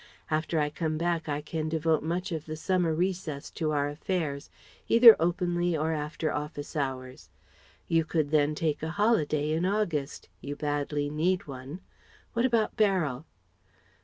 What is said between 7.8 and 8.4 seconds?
You could